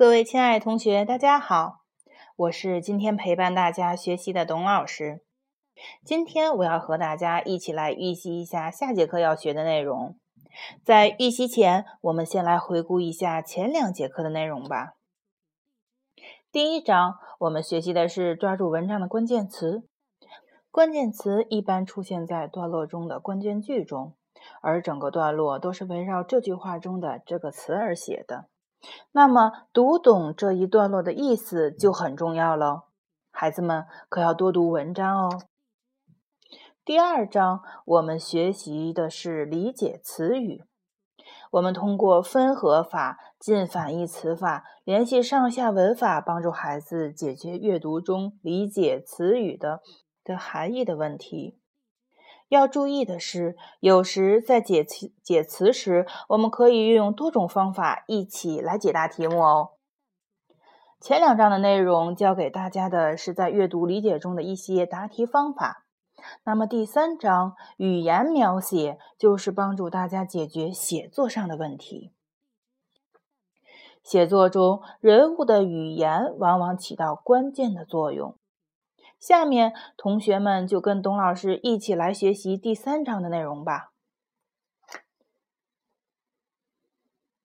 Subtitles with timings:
[0.00, 1.82] 各位亲爱同学，大家好，
[2.34, 5.20] 我是今天陪伴大家学习的董老师。
[6.02, 10.16] 今天我要和大家一起来预习一下下节课要学的内容。
[10.82, 14.94] 在预习前，我们先来回顾一下前两节课的内容吧。
[16.50, 19.82] 第一章我们学习的是抓住文章的关键词，
[20.70, 24.14] 关键词一般出现在段落中的关键句中，
[24.62, 28.46] 而整个段落都是围绕这句话中的这个词而写的。
[29.12, 32.84] 那么，读懂这一段落的意思就很重要了。
[33.30, 35.42] 孩子们可要多读文章哦。
[36.84, 40.64] 第二章我们学习的是理解词语。
[41.52, 49.80] 我们通过分合法、近反义词法、联系上下文法，帮助孩子解决阅读中理解词语的
[50.24, 51.58] 的含义的问题。
[52.50, 59.70] 要注意的是，有时在解词解词时，我们可以运用多种方法一起来解答题目哦。
[61.00, 65.84] 前两章的内容教给大家的是在阅读理解中的一些答题方法，
[66.42, 72.10] 那么第三章语言描写就是帮助大家解决写作上的问题。
[74.02, 78.34] 写作中，人物的语言往往起到关键的作用。
[79.20, 83.92] 下面，同学们就跟董老师一起来学习第三章的内容吧。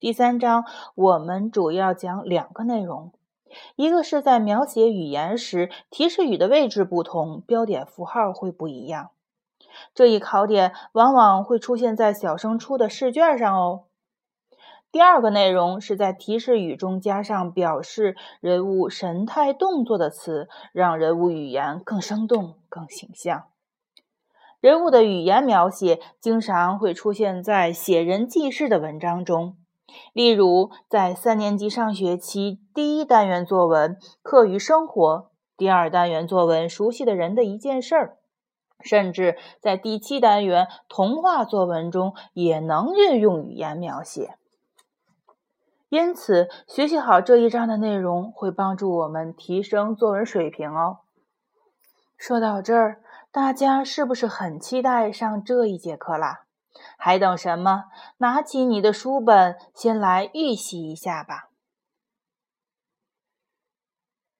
[0.00, 0.64] 第三章
[0.96, 3.12] 我们主要讲两个内容，
[3.76, 9.10] 一个是在描写语言时，提示语的位置不同，标点符号会不一样。
[9.94, 13.84] 这一考点往往会出现在小升初的试卷上哦。
[14.92, 23.44] 第二个内容是在提示语中加上表示人物神态动作的词，让人物语言更生动、更形象。
[24.58, 29.56] 人物的语言描写经常会出现在写人记事的文章中，
[30.12, 35.16] 例如在三年级上学期第一单元作文《课余生活》，
[35.56, 38.18] 第二单元作文《熟悉的人的一件事儿》，
[38.84, 44.34] 甚至在第七单元童话作文中也能运用语言描写。
[45.90, 51.00] 因此，学习好这一章的内容会帮助我们提升作文水平哦。
[52.16, 53.00] 说到这儿，
[53.32, 56.42] 大家是不是很期待上这一节课啦？
[56.96, 57.86] 还等什么？
[58.18, 61.48] 拿起你的书本，先来预习一下吧。